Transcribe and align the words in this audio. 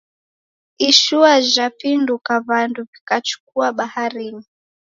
Ishua 0.89 1.31
jhapinduka 1.51 2.33
w'andu 2.47 2.79
w'ikachukua 2.89 3.65
baharinyi 3.77 4.45